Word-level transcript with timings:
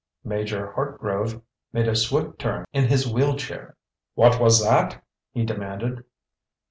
Major 0.23 0.73
Hartgrove 0.75 1.43
made 1.73 1.87
a 1.87 1.95
swift 1.95 2.39
turn 2.39 2.65
in 2.73 2.85
his 2.85 3.07
wheel 3.07 3.35
chair. 3.35 3.77
"What 4.15 4.41
was 4.41 4.63
that?" 4.65 5.03
he 5.31 5.45
demanded. 5.45 6.03